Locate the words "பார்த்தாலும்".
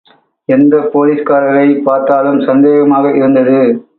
1.83-2.39